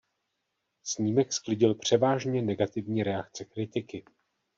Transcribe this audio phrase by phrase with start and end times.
[0.83, 4.05] Snímek sklidil převážně negativní reakce kritiky.